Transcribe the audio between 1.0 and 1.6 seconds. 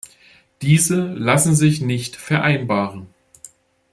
lassen